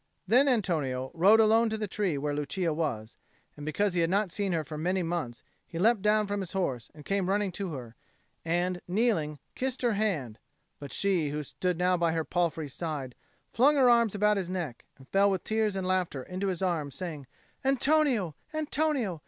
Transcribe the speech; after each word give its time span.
Then 0.25 0.47
Antonio 0.47 1.11
rode 1.13 1.39
alone 1.39 1.69
to 1.69 1.77
the 1.77 1.87
tree 1.87 2.17
where 2.17 2.33
Lucia 2.33 2.73
was; 2.73 3.17
and 3.55 3.63
because 3.63 3.93
he 3.93 4.01
had 4.01 4.09
not 4.09 4.31
seen 4.31 4.51
her 4.51 4.63
for 4.63 4.75
many 4.75 5.03
months, 5.03 5.43
he 5.63 5.77
leapt 5.77 6.01
down 6.01 6.25
from 6.25 6.39
his 6.39 6.53
horse 6.53 6.89
and 6.95 7.05
came 7.05 7.29
running 7.29 7.51
to 7.51 7.73
her, 7.75 7.95
and, 8.43 8.81
kneeling, 8.87 9.37
kissed 9.53 9.83
her 9.83 9.93
hand; 9.93 10.39
but 10.79 10.91
she, 10.91 11.29
who 11.29 11.43
stood 11.43 11.77
now 11.77 11.97
by 11.97 12.13
her 12.13 12.25
palfrey's 12.25 12.73
side, 12.73 13.13
flung 13.53 13.75
her 13.75 13.91
arms 13.91 14.15
about 14.15 14.37
his 14.37 14.49
neck 14.49 14.85
and 14.97 15.07
fell 15.07 15.29
with 15.29 15.43
tears 15.43 15.75
and 15.75 15.85
laughter 15.85 16.23
into 16.23 16.47
his 16.47 16.63
arms, 16.63 16.95
saying, 16.95 17.27
"Antonio, 17.63 18.33
Antonio! 18.55 19.19